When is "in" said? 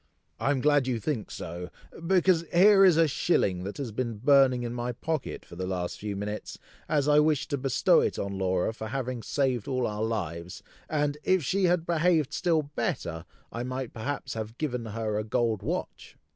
4.63-4.73